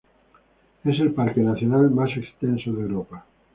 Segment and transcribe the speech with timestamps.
[0.83, 3.23] Es el parque nacional más extenso de Europa.